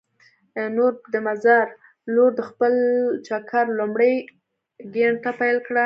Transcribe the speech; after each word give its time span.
نور 0.75 0.91
مو 0.95 1.11
د 1.13 1.15
مزار 1.27 1.65
په 2.05 2.09
لور 2.15 2.31
د 2.35 2.41
خپل 2.49 2.73
چکر 3.27 3.65
لومړۍ 3.79 4.15
ګېنټه 4.93 5.31
پیل 5.39 5.57
کړه. 5.67 5.79